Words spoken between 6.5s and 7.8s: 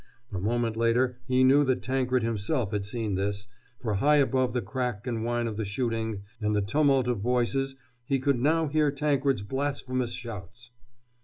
the tumult of voices